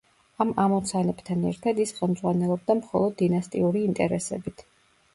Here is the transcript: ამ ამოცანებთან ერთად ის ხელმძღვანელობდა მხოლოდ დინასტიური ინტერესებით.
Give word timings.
ამ 0.45 0.53
ამოცანებთან 0.63 1.43
ერთად 1.51 1.83
ის 1.85 1.95
ხელმძღვანელობდა 1.99 2.79
მხოლოდ 2.83 3.17
დინასტიური 3.23 3.89
ინტერესებით. 3.93 4.71